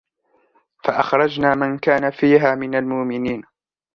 فأخرجنا 0.83 1.55
من 1.55 1.77
كان 1.79 2.09
فيها 2.11 2.55
من 2.55 2.75
المؤمنين 2.75 3.43